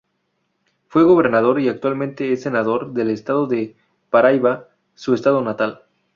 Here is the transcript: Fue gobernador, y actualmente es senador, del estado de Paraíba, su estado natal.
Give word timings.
Fue 0.87 1.03
gobernador, 1.03 1.59
y 1.61 1.69
actualmente 1.69 2.33
es 2.33 2.41
senador, 2.41 2.91
del 2.93 3.11
estado 3.11 3.45
de 3.45 3.75
Paraíba, 4.09 4.67
su 4.95 5.13
estado 5.13 5.43
natal. 5.43 5.83